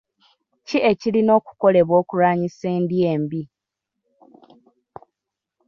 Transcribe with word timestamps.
Ki 0.67 0.77
ekirina 0.91 1.31
okukolebwa 1.39 1.95
okulwanyisa 2.01 2.65
endya 2.77 3.05
embi? 3.13 3.41